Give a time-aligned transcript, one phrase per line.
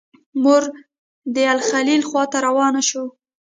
[0.43, 0.63] موږ
[1.33, 3.07] د الخلیل خواته روان شوو.